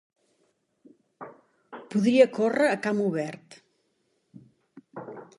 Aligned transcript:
Podria 1.95 2.25
córrer 2.37 2.69
a 2.69 2.79
camp 2.87 3.01
obert. 3.09 3.59